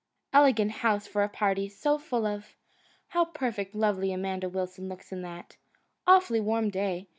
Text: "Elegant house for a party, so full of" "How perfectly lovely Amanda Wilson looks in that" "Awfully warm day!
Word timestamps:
"Elegant 0.33 0.71
house 0.81 1.05
for 1.05 1.21
a 1.21 1.29
party, 1.29 1.69
so 1.69 1.99
full 1.99 2.25
of" 2.25 2.55
"How 3.09 3.23
perfectly 3.23 3.79
lovely 3.79 4.11
Amanda 4.11 4.49
Wilson 4.49 4.89
looks 4.89 5.11
in 5.11 5.21
that" 5.21 5.57
"Awfully 6.07 6.39
warm 6.39 6.71
day! 6.71 7.07